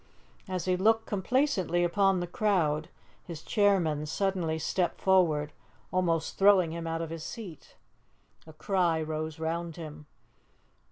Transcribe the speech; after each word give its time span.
As 0.47 0.65
he 0.65 0.75
looked 0.75 1.05
complacently 1.05 1.83
upon 1.83 2.21
the 2.21 2.25
crowd, 2.25 2.89
his 3.23 3.43
chairmen 3.43 4.07
suddenly 4.07 4.57
stepped 4.57 4.99
forward, 4.99 5.53
almost 5.93 6.39
throwing 6.39 6.71
him 6.71 6.87
out 6.87 7.03
of 7.03 7.11
his 7.11 7.23
seat. 7.23 7.75
A 8.47 8.53
cry 8.53 8.99
rose 8.99 9.37
round 9.37 9.75
him. 9.75 10.07